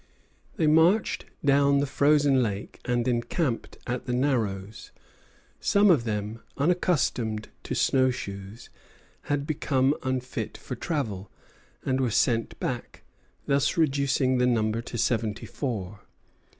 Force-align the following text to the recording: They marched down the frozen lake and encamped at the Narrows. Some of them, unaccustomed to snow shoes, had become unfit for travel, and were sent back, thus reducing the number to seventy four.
They 0.55 0.65
marched 0.65 1.25
down 1.45 1.77
the 1.77 1.85
frozen 1.85 2.41
lake 2.41 2.79
and 2.85 3.07
encamped 3.07 3.77
at 3.85 4.07
the 4.07 4.13
Narrows. 4.13 4.91
Some 5.59 5.91
of 5.91 6.05
them, 6.05 6.41
unaccustomed 6.57 7.49
to 7.61 7.75
snow 7.75 8.09
shoes, 8.09 8.71
had 9.29 9.45
become 9.45 9.93
unfit 10.01 10.57
for 10.57 10.73
travel, 10.73 11.29
and 11.85 12.01
were 12.01 12.09
sent 12.09 12.59
back, 12.59 13.03
thus 13.45 13.77
reducing 13.77 14.39
the 14.39 14.47
number 14.47 14.81
to 14.81 14.97
seventy 14.97 15.45
four. 15.45 15.99